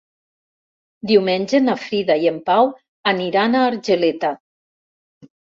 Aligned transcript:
Diumenge 1.11 1.61
na 1.67 1.75
Frida 1.83 2.17
i 2.25 2.27
en 2.31 2.41
Pau 2.49 2.71
aniran 3.15 3.55
a 3.55 3.63
Argeleta. 3.69 4.33